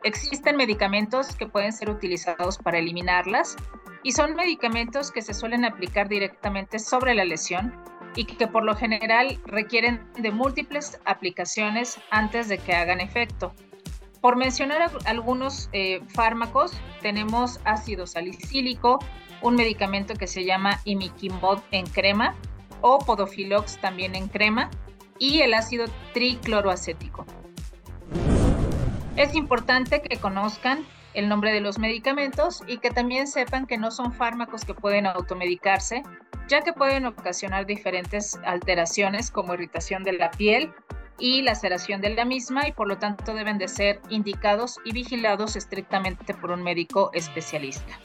Existen 0.01 0.58
medicamentos 0.58 1.36
que 1.36 1.46
pueden 1.46 1.74
ser 1.74 1.91
utilizados 1.91 2.58
para 2.58 2.79
eliminarlas 2.79 3.55
y 4.01 4.13
son 4.13 4.34
medicamentos 4.34 5.12
que 5.12 5.22
se 5.22 5.36
suelen 5.36 5.63
aplicar 5.63 6.10
directamente 6.10 6.79
sobre 6.79 7.13
la 7.13 7.24
lesión 7.24 7.72
y 8.15 8.25
que 8.25 8.48
por 8.48 8.63
lo 8.63 8.75
general 8.75 9.39
requieren 9.46 10.05
de 10.17 10.32
múltiples 10.32 11.00
aplicaciones 11.05 12.00
antes 12.12 12.48
de 12.48 12.58
que 12.58 12.74
hagan 12.74 13.01
efecto. 13.01 13.53
Por 14.22 14.38
mencionar 14.38 14.89
algunos 15.05 15.70
eh, 15.74 16.01
fármacos, 16.08 16.72
tenemos 17.01 17.60
ácido 17.65 18.08
salicílico, 18.08 19.00
un 19.41 19.55
medicamento 19.55 20.13
que 20.13 20.27
se 20.27 20.46
llama 20.46 20.79
imiquimod 20.86 21.60
en 21.72 21.86
crema 21.86 22.36
o 22.82 23.00
podofilox 23.00 23.79
también 23.82 24.15
en 24.15 24.29
crema 24.29 24.70
y 25.20 25.41
el 25.41 25.53
ácido 25.53 25.86
tricloroacético. 26.13 27.25
Es 29.15 29.36
importante 29.36 30.01
que 30.01 30.17
conozcan 30.17 30.86
el 31.13 31.29
nombre 31.29 31.51
de 31.51 31.62
los 31.62 31.79
medicamentos 31.79 32.62
y 32.67 32.77
que 32.77 32.91
también 32.91 33.27
sepan 33.27 33.65
que 33.65 33.77
no 33.77 33.91
son 33.91 34.13
fármacos 34.13 34.65
que 34.65 34.74
pueden 34.74 35.05
automedicarse, 35.05 36.03
ya 36.48 36.62
que 36.62 36.74
pueden 36.74 37.05
ocasionar 37.05 37.65
diferentes 37.65 38.39
alteraciones 38.46 39.32
como 39.32 39.53
irritación 39.53 40.03
de 40.03 40.13
la 40.13 40.32
piel 40.32 40.72
y 41.20 41.41
laceración 41.41 42.01
de 42.01 42.10
la 42.10 42.25
misma 42.25 42.67
y 42.67 42.72
por 42.72 42.88
lo 42.88 42.98
tanto 42.98 43.34
deben 43.34 43.58
de 43.58 43.67
ser 43.67 44.01
indicados 44.10 44.79
y 44.84 44.93
vigilados 44.93 45.55
estrictamente 45.55 46.34
por 46.34 46.51
un 46.51 46.63
médico 46.63 47.12
especialista. 47.13 48.00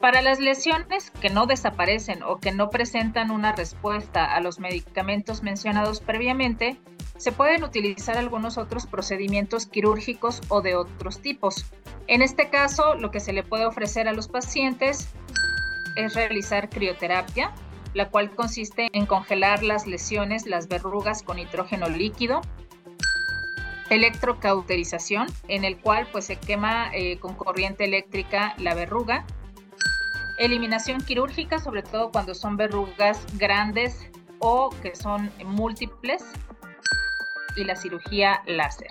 Para 0.00 0.22
las 0.22 0.40
lesiones 0.40 1.10
que 1.20 1.28
no 1.28 1.44
desaparecen 1.44 2.22
o 2.22 2.38
que 2.38 2.52
no 2.52 2.70
presentan 2.70 3.30
una 3.30 3.52
respuesta 3.52 4.24
a 4.24 4.40
los 4.40 4.58
medicamentos 4.58 5.42
mencionados 5.42 6.00
previamente, 6.00 6.78
se 7.18 7.32
pueden 7.32 7.64
utilizar 7.64 8.16
algunos 8.16 8.56
otros 8.56 8.86
procedimientos 8.86 9.66
quirúrgicos 9.66 10.40
o 10.48 10.62
de 10.62 10.74
otros 10.74 11.20
tipos. 11.20 11.66
En 12.06 12.22
este 12.22 12.48
caso, 12.48 12.94
lo 12.94 13.10
que 13.10 13.20
se 13.20 13.34
le 13.34 13.42
puede 13.42 13.66
ofrecer 13.66 14.08
a 14.08 14.14
los 14.14 14.28
pacientes 14.28 15.10
es 15.96 16.14
realizar 16.14 16.70
crioterapia, 16.70 17.52
la 17.92 18.08
cual 18.08 18.34
consiste 18.34 18.88
en 18.94 19.04
congelar 19.04 19.62
las 19.62 19.86
lesiones, 19.86 20.46
las 20.46 20.66
verrugas 20.68 21.22
con 21.22 21.36
nitrógeno 21.36 21.90
líquido, 21.90 22.40
electrocauterización, 23.90 25.26
en 25.48 25.64
el 25.64 25.78
cual 25.78 26.08
pues 26.10 26.24
se 26.24 26.36
quema 26.36 26.90
eh, 26.94 27.18
con 27.18 27.34
corriente 27.34 27.84
eléctrica 27.84 28.54
la 28.56 28.72
verruga, 28.72 29.26
eliminación 30.40 31.00
quirúrgica, 31.02 31.58
sobre 31.58 31.82
todo 31.82 32.10
cuando 32.10 32.34
son 32.34 32.56
verrugas 32.56 33.24
grandes 33.36 34.10
o 34.38 34.70
que 34.82 34.96
son 34.96 35.30
múltiples, 35.44 36.24
y 37.56 37.64
la 37.64 37.76
cirugía 37.76 38.42
láser. 38.46 38.88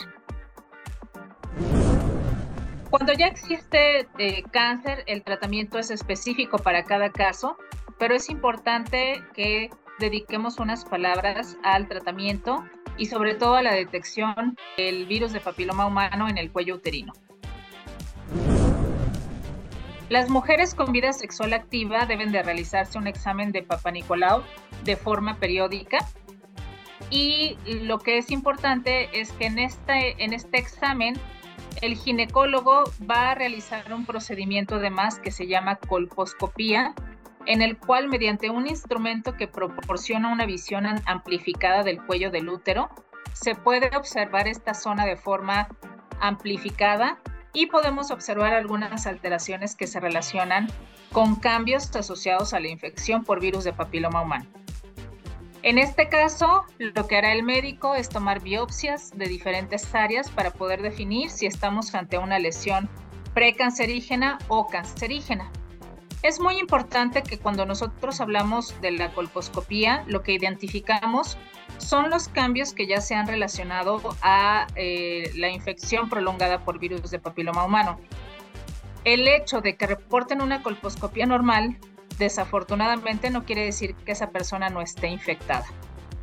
Cuando 2.90 3.14
ya 3.14 3.28
existe 3.28 4.08
eh, 4.18 4.44
cáncer, 4.52 5.04
el 5.08 5.24
tratamiento 5.24 5.80
es 5.80 5.92
específico 5.92 6.58
para 6.58 6.84
cada 6.84 7.12
caso, 7.12 7.58
pero 7.98 8.16
es 8.16 8.30
importante 8.30 9.24
que 9.34 9.70
dediquemos 10.00 10.60
unas 10.60 10.86
palabras 10.86 11.58
al 11.64 11.88
tratamiento 11.88 12.64
y 12.98 13.06
sobre 13.06 13.36
todo 13.36 13.56
a 13.56 13.62
la 13.62 13.74
detección 13.74 14.58
del 14.78 15.06
virus 15.06 15.34
de 15.34 15.40
papiloma 15.40 15.86
humano 15.86 16.28
en 16.28 16.38
el 16.38 16.52
cuello 16.52 16.76
uterino. 16.76 17.14
Las 20.10 20.28
mujeres 20.28 20.74
con 20.74 20.92
vida 20.92 21.14
sexual 21.14 21.54
activa 21.54 22.08
deben 22.08 22.32
de 22.32 22.42
realizarse 22.42 22.98
un 22.98 23.06
examen 23.06 23.52
de 23.52 23.62
Papa 23.62 23.92
Nicolau 23.92 24.44
de 24.84 24.96
forma 24.96 25.38
periódica. 25.38 26.00
Y 27.12 27.58
lo 27.84 28.00
que 28.00 28.18
es 28.18 28.32
importante 28.32 29.10
es 29.20 29.32
que 29.34 29.46
en 29.46 29.60
este, 29.60 30.24
en 30.24 30.34
este 30.34 30.58
examen 30.58 31.16
el 31.82 31.96
ginecólogo 31.96 32.86
va 33.10 33.32
a 33.32 33.36
realizar 33.36 33.94
un 33.94 34.08
procedimiento 34.08 34.80
de 34.80 34.90
más 34.90 35.20
que 35.20 35.30
se 35.30 35.46
llama 35.46 35.76
colposcopía, 35.76 36.96
en 37.46 37.62
el 37.62 37.78
cual 37.78 38.10
mediante 38.10 38.50
un 38.50 38.68
instrumento 38.68 39.38
que 39.38 39.48
proporciona 39.48 40.34
una 40.34 40.48
visión 40.48 40.88
amplificada 41.06 41.84
del 41.84 42.04
cuello 42.04 42.32
del 42.32 42.50
útero, 42.50 42.90
se 43.34 43.54
puede 43.54 43.96
observar 43.96 44.48
esta 44.48 44.74
zona 44.74 45.06
de 45.06 45.16
forma 45.16 45.70
amplificada 46.20 47.20
y 47.54 47.68
podemos 47.68 48.12
observar 48.12 48.54
algunas 48.54 49.08
alteraciones 49.08 49.76
que 49.76 49.88
se 49.88 50.00
relacionan 50.00 50.68
con 51.12 51.36
cambios 51.36 51.96
asociados 51.96 52.54
a 52.54 52.60
la 52.60 52.68
infección 52.68 53.24
por 53.24 53.40
virus 53.40 53.64
de 53.64 53.74
papiloma 53.74 54.22
humano. 54.22 54.46
En 55.62 55.78
este 55.78 56.08
caso, 56.08 56.64
lo 56.78 57.08
que 57.08 57.18
hará 57.18 57.34
el 57.34 57.44
médico 57.44 57.96
es 57.96 58.08
tomar 58.08 58.42
biopsias 58.42 59.12
de 59.18 59.26
diferentes 59.26 59.94
áreas 59.94 60.30
para 60.30 60.52
poder 60.52 60.82
definir 60.82 61.30
si 61.30 61.48
estamos 61.48 61.94
ante 61.96 62.18
una 62.18 62.40
lesión 62.40 62.90
precancerígena 63.34 64.38
o 64.48 64.68
cancerígena. 64.68 65.52
Es 66.22 66.40
muy 66.42 66.60
importante 66.60 67.24
que 67.24 67.40
cuando 67.40 67.66
nosotros 67.66 68.20
hablamos 68.20 68.80
de 68.82 68.92
la 68.92 69.14
colposcopía, 69.14 70.04
lo 70.08 70.22
que 70.22 70.34
identificamos 70.34 71.38
son 71.78 72.10
los 72.10 72.28
cambios 72.28 72.74
que 72.74 72.88
ya 72.88 73.00
se 73.00 73.16
han 73.16 73.26
relacionado 73.26 74.02
a 74.22 74.68
eh, 74.76 75.32
la 75.36 75.50
infección 75.50 76.10
prolongada 76.10 76.66
por 76.66 76.78
virus 76.78 77.10
de 77.10 77.20
papiloma 77.20 77.64
humano. 77.64 78.00
El 79.06 79.30
hecho 79.30 79.62
de 79.62 79.78
que 79.78 79.88
reporten 79.88 80.42
una 80.42 80.62
colposcopía 80.62 81.26
normal 81.26 81.78
desafortunadamente 82.18 83.30
no 83.30 83.46
quiere 83.46 83.64
decir 83.64 83.96
que 83.96 84.12
esa 84.12 84.30
persona 84.30 84.70
no 84.70 84.82
esté 84.82 85.08
infectada. 85.08 85.66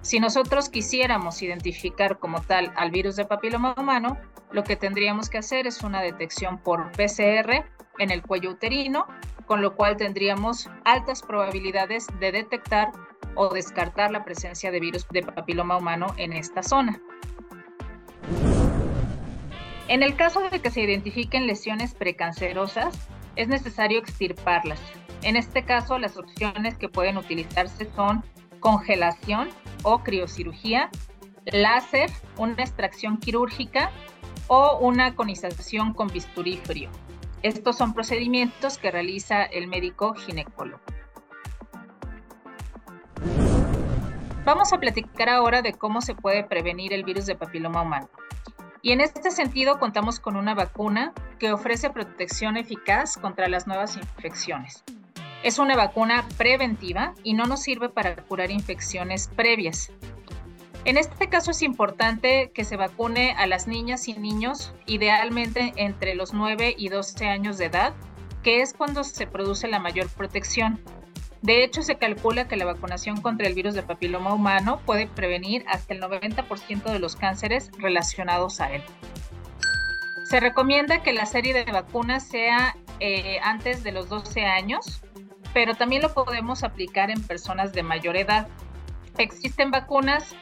Si 0.02 0.20
nosotros 0.20 0.68
quisiéramos 0.68 1.42
identificar 1.42 2.18
como 2.18 2.42
tal 2.42 2.70
al 2.76 2.90
virus 2.90 3.16
de 3.16 3.24
papiloma 3.24 3.74
humano, 3.78 4.18
lo 4.52 4.62
que 4.62 4.76
tendríamos 4.76 5.30
que 5.30 5.38
hacer 5.38 5.66
es 5.66 5.82
una 5.82 6.02
detección 6.02 6.58
por 6.58 6.92
PCR 6.92 7.64
en 7.98 8.10
el 8.10 8.22
cuello 8.22 8.50
uterino, 8.50 9.06
con 9.46 9.62
lo 9.62 9.74
cual 9.74 9.96
tendríamos 9.96 10.68
altas 10.84 11.22
probabilidades 11.22 12.06
de 12.20 12.32
detectar 12.32 12.92
o 13.34 13.48
descartar 13.48 14.10
la 14.10 14.24
presencia 14.24 14.70
de 14.70 14.80
virus 14.80 15.06
de 15.10 15.22
papiloma 15.22 15.76
humano 15.76 16.06
en 16.16 16.32
esta 16.32 16.62
zona. 16.62 17.00
En 19.88 20.02
el 20.02 20.16
caso 20.16 20.40
de 20.50 20.60
que 20.60 20.70
se 20.70 20.80
identifiquen 20.80 21.46
lesiones 21.46 21.94
precancerosas, 21.94 23.08
es 23.36 23.48
necesario 23.48 23.98
extirparlas, 23.98 24.80
En 25.22 25.34
este 25.36 25.64
caso, 25.64 25.98
las 25.98 26.16
opciones 26.16 26.76
que 26.76 26.88
pueden 26.88 27.16
utilizarse 27.16 27.90
son 27.96 28.22
congelación 28.60 29.48
o 29.82 30.02
criocirugía, 30.02 30.90
láser, 31.46 32.10
una 32.36 32.62
extracción 32.62 33.16
quirúrgica 33.18 33.90
o 34.46 34.78
una 34.78 35.14
conización 35.14 35.94
con 35.94 36.08
bisturí 36.08 36.58
frío. 36.58 36.90
Estos 37.46 37.78
son 37.78 37.94
procedimientos 37.94 38.76
que 38.76 38.90
realiza 38.90 39.44
el 39.44 39.68
médico 39.68 40.14
ginecólogo. 40.14 40.82
Vamos 44.44 44.72
a 44.72 44.80
platicar 44.80 45.28
ahora 45.28 45.62
de 45.62 45.72
cómo 45.72 46.00
se 46.00 46.16
puede 46.16 46.42
prevenir 46.42 46.92
el 46.92 47.04
virus 47.04 47.24
de 47.24 47.36
papiloma 47.36 47.82
humano. 47.82 48.08
Y 48.82 48.90
en 48.90 49.00
este 49.00 49.30
sentido 49.30 49.78
contamos 49.78 50.18
con 50.18 50.34
una 50.34 50.56
vacuna 50.56 51.12
que 51.38 51.52
ofrece 51.52 51.88
protección 51.88 52.56
eficaz 52.56 53.16
contra 53.16 53.48
las 53.48 53.68
nuevas 53.68 53.96
infecciones. 53.96 54.82
Es 55.44 55.60
una 55.60 55.76
vacuna 55.76 56.26
preventiva 56.36 57.14
y 57.22 57.34
no 57.34 57.44
nos 57.44 57.62
sirve 57.62 57.88
para 57.88 58.16
curar 58.16 58.50
infecciones 58.50 59.30
previas. 59.36 59.92
En 60.86 60.96
este 60.98 61.28
caso 61.28 61.50
es 61.50 61.62
importante 61.62 62.52
que 62.54 62.62
se 62.62 62.76
vacune 62.76 63.32
a 63.32 63.48
las 63.48 63.66
niñas 63.66 64.06
y 64.06 64.14
niños, 64.14 64.72
idealmente 64.86 65.72
entre 65.74 66.14
los 66.14 66.32
9 66.32 66.76
y 66.78 66.90
12 66.90 67.26
años 67.26 67.58
de 67.58 67.64
edad, 67.64 67.92
que 68.44 68.62
es 68.62 68.72
cuando 68.72 69.02
se 69.02 69.26
produce 69.26 69.66
la 69.66 69.80
mayor 69.80 70.08
protección. 70.08 70.80
De 71.42 71.64
hecho, 71.64 71.82
se 71.82 71.96
calcula 71.96 72.46
que 72.46 72.54
la 72.54 72.66
vacunación 72.66 73.20
contra 73.20 73.48
el 73.48 73.54
virus 73.54 73.74
de 73.74 73.82
papiloma 73.82 74.32
humano 74.32 74.80
puede 74.86 75.08
prevenir 75.08 75.64
hasta 75.66 75.92
el 75.92 76.00
90% 76.00 76.84
de 76.84 77.00
los 77.00 77.16
cánceres 77.16 77.72
relacionados 77.78 78.60
a 78.60 78.72
él. 78.72 78.84
Se 80.22 80.38
recomienda 80.38 81.02
que 81.02 81.12
la 81.12 81.26
serie 81.26 81.52
de 81.52 81.64
vacunas 81.64 82.28
sea 82.28 82.76
eh, 83.00 83.40
antes 83.42 83.82
de 83.82 83.90
los 83.90 84.08
12 84.08 84.44
años, 84.44 85.02
pero 85.52 85.74
también 85.74 86.02
lo 86.02 86.14
podemos 86.14 86.62
aplicar 86.62 87.10
en 87.10 87.20
personas 87.24 87.72
de 87.72 87.82
mayor 87.82 88.16
edad. 88.16 88.46
Existen 89.18 89.72
vacunas 89.72 90.36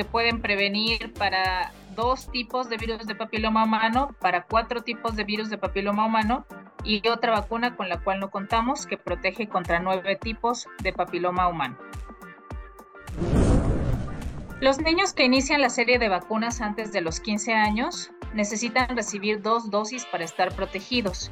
que 0.00 0.04
pueden 0.06 0.40
prevenir 0.40 1.12
para 1.12 1.72
dos 1.94 2.32
tipos 2.32 2.70
de 2.70 2.78
virus 2.78 3.06
de 3.06 3.14
papiloma 3.14 3.64
humano, 3.64 4.16
para 4.18 4.44
cuatro 4.44 4.80
tipos 4.80 5.14
de 5.14 5.24
virus 5.24 5.50
de 5.50 5.58
papiloma 5.58 6.06
humano 6.06 6.46
y 6.84 7.06
otra 7.06 7.32
vacuna 7.32 7.76
con 7.76 7.90
la 7.90 8.02
cual 8.02 8.18
no 8.18 8.30
contamos 8.30 8.86
que 8.86 8.96
protege 8.96 9.46
contra 9.46 9.78
nueve 9.78 10.16
tipos 10.16 10.66
de 10.82 10.94
papiloma 10.94 11.48
humano. 11.48 11.76
Los 14.62 14.80
niños 14.80 15.12
que 15.12 15.24
inician 15.24 15.60
la 15.60 15.68
serie 15.68 15.98
de 15.98 16.08
vacunas 16.08 16.62
antes 16.62 16.92
de 16.92 17.02
los 17.02 17.20
15 17.20 17.52
años 17.52 18.10
necesitan 18.32 18.96
recibir 18.96 19.42
dos 19.42 19.70
dosis 19.70 20.06
para 20.06 20.24
estar 20.24 20.54
protegidos. 20.54 21.30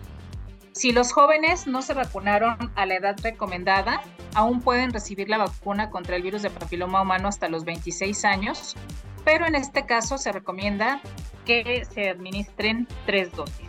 Si 0.73 0.93
los 0.93 1.13
jóvenes 1.13 1.67
no 1.67 1.83
se 1.83 1.95
vacunaron 1.95 2.73
a 2.77 2.87
la 2.87 2.95
edad 2.95 3.17
recomendada, 3.23 4.01
aún 4.35 4.61
pueden 4.61 4.93
recibir 4.93 5.29
la 5.29 5.39
vacuna 5.39 5.91
contra 5.91 6.17
el 6.17 6.23
virus 6.23 6.43
de 6.43 6.51
papiloma 6.51 7.03
humano 7.03 7.29
hasta 7.29 7.49
los 7.49 7.65
26 7.65 8.25
años, 8.25 8.77
pero 9.25 9.47
en 9.47 9.55
este 9.55 9.87
caso 9.87 10.19
se 10.19 10.33
recomienda 10.33 11.01
que 11.45 11.85
se 11.85 12.11
administren 12.11 12.87
tres 13.07 13.33
dosis. 13.33 13.69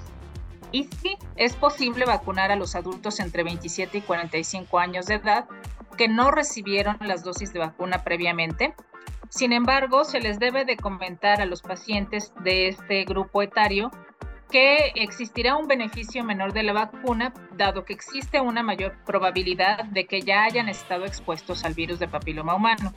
Y 0.71 0.83
sí, 1.01 1.17
es 1.35 1.55
posible 1.55 2.05
vacunar 2.05 2.51
a 2.51 2.55
los 2.55 2.75
adultos 2.75 3.19
entre 3.19 3.43
27 3.43 3.97
y 3.97 4.01
45 4.01 4.77
años 4.77 5.07
de 5.07 5.15
edad 5.15 5.45
que 5.97 6.07
no 6.07 6.31
recibieron 6.31 6.97
las 7.01 7.23
dosis 7.23 7.51
de 7.51 7.59
vacuna 7.59 8.03
previamente. 8.03 8.75
Sin 9.29 9.51
embargo, 9.51 10.05
se 10.05 10.19
les 10.19 10.39
debe 10.39 10.63
de 10.63 10.77
comentar 10.77 11.41
a 11.41 11.45
los 11.45 11.61
pacientes 11.61 12.31
de 12.43 12.67
este 12.67 13.03
grupo 13.03 13.41
etario 13.41 13.91
que 14.49 14.91
existirá 14.95 15.55
un 15.55 15.67
beneficio 15.67 16.23
menor 16.23 16.53
de 16.53 16.63
la 16.63 16.73
vacuna, 16.73 17.33
dado 17.55 17.85
que 17.85 17.93
existe 17.93 18.41
una 18.41 18.63
mayor 18.63 18.95
probabilidad 19.05 19.85
de 19.85 20.05
que 20.05 20.21
ya 20.21 20.43
hayan 20.43 20.69
estado 20.69 21.05
expuestos 21.05 21.63
al 21.65 21.73
virus 21.73 21.99
de 21.99 22.07
papiloma 22.07 22.55
humano. 22.55 22.93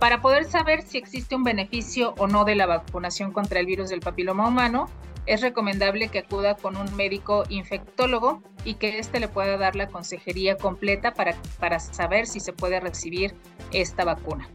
Para 0.00 0.20
poder 0.20 0.44
saber 0.44 0.82
si 0.82 0.98
existe 0.98 1.34
un 1.34 1.44
beneficio 1.44 2.14
o 2.18 2.26
no 2.26 2.44
de 2.44 2.54
la 2.54 2.66
vacunación 2.66 3.32
contra 3.32 3.60
el 3.60 3.66
virus 3.66 3.88
del 3.88 4.00
papiloma 4.00 4.48
humano, 4.48 4.88
es 5.26 5.42
recomendable 5.42 6.08
que 6.08 6.20
acuda 6.20 6.56
con 6.56 6.76
un 6.76 6.94
médico 6.96 7.44
infectólogo 7.48 8.42
y 8.64 8.74
que 8.74 8.98
éste 8.98 9.20
le 9.20 9.28
pueda 9.28 9.58
dar 9.58 9.76
la 9.76 9.88
consejería 9.88 10.56
completa 10.56 11.12
para, 11.12 11.34
para 11.58 11.78
saber 11.80 12.26
si 12.26 12.40
se 12.40 12.52
puede 12.52 12.80
recibir 12.80 13.34
esta 13.72 14.04
vacuna. 14.04 14.48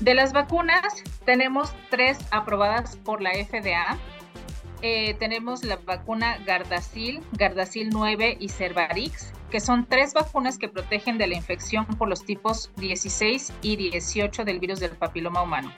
De 0.00 0.14
las 0.14 0.32
vacunas, 0.32 1.02
tenemos 1.24 1.74
tres 1.90 2.18
aprobadas 2.30 2.96
por 2.98 3.20
la 3.20 3.32
FDA, 3.32 3.98
eh, 4.82 5.14
tenemos 5.14 5.64
la 5.64 5.76
vacuna 5.76 6.38
Gardasil, 6.46 7.20
Gardasil 7.32 7.90
9 7.90 8.36
y 8.38 8.48
Cervarix, 8.48 9.32
que 9.50 9.60
son 9.60 9.86
tres 9.86 10.14
vacunas 10.14 10.58
que 10.58 10.68
protegen 10.68 11.18
de 11.18 11.26
la 11.26 11.34
infección 11.34 11.86
por 11.86 12.08
los 12.08 12.24
tipos 12.24 12.70
16 12.76 13.52
y 13.62 13.76
18 13.76 14.44
del 14.44 14.60
virus 14.60 14.80
del 14.80 14.92
papiloma 14.92 15.42
humano, 15.42 15.72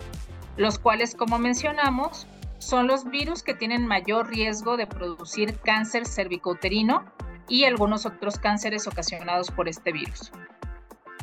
los 0.57 0.79
cuales, 0.79 1.15
como 1.15 1.39
mencionamos, 1.39 2.27
son 2.59 2.87
los 2.87 3.05
virus 3.05 3.43
que 3.43 3.55
tienen 3.55 3.87
mayor 3.87 4.29
riesgo 4.29 4.77
de 4.77 4.87
producir 4.87 5.59
cáncer 5.61 6.07
cervicouterino 6.07 7.05
y 7.49 7.65
algunos 7.65 8.07
otros 8.07 8.39
cánceres 8.39 8.87
ocasionados 8.87 9.51
por 9.51 9.69
este 9.69 9.93
virus. 9.93 10.31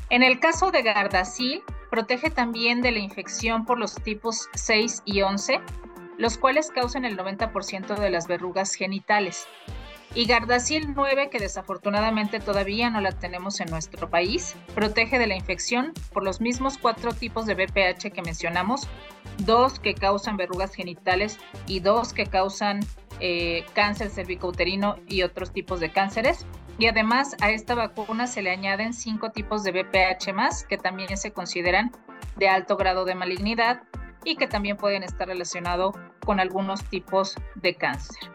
En 0.09 0.23
el 0.23 0.39
caso 0.39 0.71
de 0.71 0.83
Gardasil, 0.83 1.61
protege 1.91 2.29
también 2.29 2.81
de 2.81 2.91
la 2.91 2.99
infección 2.99 3.65
por 3.65 3.77
los 3.77 3.95
tipos 3.95 4.49
6 4.53 5.03
y 5.05 5.21
11, 5.21 5.61
los 6.17 6.37
cuales 6.37 6.71
causan 6.71 7.05
el 7.05 7.17
90% 7.17 7.97
de 7.97 8.09
las 8.09 8.27
verrugas 8.27 8.73
genitales. 8.73 9.47
Y 10.15 10.25
Gardasil 10.25 10.93
9, 10.95 11.29
que 11.29 11.37
desafortunadamente 11.37 12.39
todavía 12.39 12.89
no 12.89 13.01
la 13.01 13.11
tenemos 13.11 13.59
en 13.59 13.69
nuestro 13.69 14.09
país, 14.09 14.55
protege 14.73 15.19
de 15.19 15.27
la 15.27 15.35
infección 15.35 15.93
por 16.11 16.23
los 16.23 16.41
mismos 16.41 16.77
cuatro 16.77 17.13
tipos 17.13 17.45
de 17.45 17.53
BPH 17.53 18.11
que 18.11 18.21
mencionamos, 18.23 18.87
dos 19.39 19.79
que 19.79 19.93
causan 19.93 20.37
verrugas 20.37 20.73
genitales 20.73 21.37
y 21.67 21.81
dos 21.81 22.13
que 22.13 22.25
causan 22.25 22.79
eh, 23.19 23.65
cáncer 23.73 24.09
cervicouterino 24.09 24.95
y 25.07 25.23
otros 25.23 25.51
tipos 25.51 25.79
de 25.79 25.91
cánceres. 25.91 26.47
Y 26.79 26.87
además 26.87 27.35
a 27.41 27.51
esta 27.51 27.75
vacuna 27.75 28.27
se 28.27 28.41
le 28.41 28.51
añaden 28.51 28.93
cinco 28.93 29.31
tipos 29.31 29.63
de 29.63 29.71
BPH 29.71 30.33
más 30.33 30.63
que 30.63 30.77
también 30.77 31.15
se 31.17 31.31
consideran 31.31 31.91
de 32.37 32.49
alto 32.49 32.77
grado 32.77 33.03
de 33.03 33.15
malignidad 33.15 33.83
y 34.23 34.35
que 34.35 34.47
también 34.47 34.77
pueden 34.77 35.03
estar 35.03 35.27
relacionados 35.27 35.95
con 36.25 36.39
algunos 36.39 36.83
tipos 36.85 37.35
de 37.55 37.75
cáncer. 37.75 38.31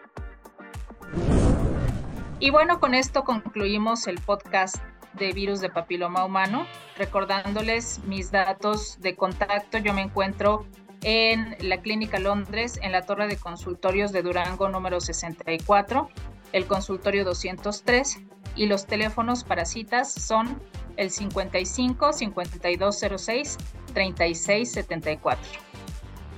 Y 2.39 2.49
bueno, 2.49 2.79
con 2.79 2.93
esto 2.93 3.23
concluimos 3.23 4.07
el 4.07 4.19
podcast 4.19 4.77
de 5.13 5.31
virus 5.31 5.61
de 5.61 5.69
papiloma 5.69 6.25
humano. 6.25 6.65
Recordándoles 6.97 8.03
mis 8.05 8.31
datos 8.31 8.99
de 8.99 9.15
contacto, 9.15 9.77
yo 9.77 9.93
me 9.93 10.01
encuentro 10.01 10.65
en 11.03 11.55
la 11.59 11.81
Clínica 11.81 12.19
Londres, 12.19 12.79
en 12.81 12.91
la 12.91 13.03
torre 13.03 13.27
de 13.27 13.37
consultorios 13.37 14.11
de 14.11 14.21
Durango 14.21 14.69
número 14.69 15.01
64, 15.01 16.09
el 16.53 16.65
consultorio 16.65 17.25
203 17.25 18.21
y 18.55 18.67
los 18.67 18.85
teléfonos 18.85 19.43
para 19.43 19.65
citas 19.65 20.13
son 20.13 20.61
el 20.97 21.09
55 21.09 22.13
5206 22.13 23.57
3674. 23.93 25.72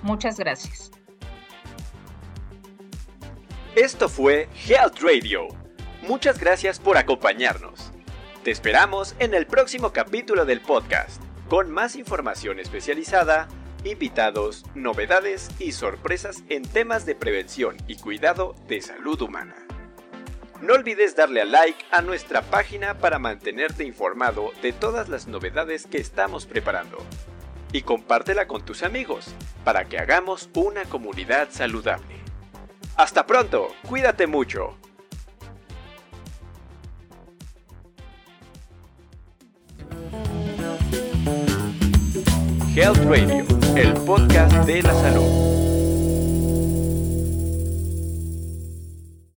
Muchas 0.05 0.37
gracias. 0.37 0.91
Esto 3.75 4.07
fue 4.07 4.47
Health 4.67 4.99
Radio. 5.01 5.47
Muchas 6.03 6.39
gracias 6.39 6.79
por 6.79 6.97
acompañarnos. 6.97 7.91
Te 8.43 8.51
esperamos 8.51 9.15
en 9.17 9.33
el 9.33 9.47
próximo 9.47 9.93
capítulo 9.93 10.45
del 10.45 10.61
podcast, 10.61 11.19
con 11.49 11.71
más 11.71 11.95
información 11.95 12.59
especializada, 12.59 13.47
invitados, 13.83 14.63
novedades 14.75 15.49
y 15.57 15.71
sorpresas 15.71 16.43
en 16.49 16.61
temas 16.61 17.07
de 17.07 17.15
prevención 17.15 17.75
y 17.87 17.95
cuidado 17.95 18.53
de 18.67 18.81
salud 18.81 19.19
humana. 19.23 19.55
No 20.61 20.75
olvides 20.75 21.15
darle 21.15 21.41
a 21.41 21.45
like 21.45 21.83
a 21.89 22.03
nuestra 22.03 22.43
página 22.43 22.99
para 22.99 23.17
mantenerte 23.17 23.83
informado 23.83 24.51
de 24.61 24.71
todas 24.71 25.09
las 25.09 25.25
novedades 25.25 25.87
que 25.87 25.97
estamos 25.97 26.45
preparando 26.45 26.99
y 27.75 27.81
compártela 27.81 28.47
con 28.47 28.63
tus 28.63 28.83
amigos 28.83 29.35
para 29.65 29.83
que 29.83 29.99
hagamos 29.99 30.49
una 30.55 30.85
comunidad 30.85 31.49
saludable. 31.51 32.15
Hasta 32.95 33.25
pronto, 33.25 33.67
cuídate 33.85 34.27
mucho. 34.27 34.77
Health 42.73 43.03
Radio, 43.03 43.45
el 43.75 43.93
podcast 44.05 44.53
de 44.65 44.81
la 44.81 44.93
salud. 44.93 45.64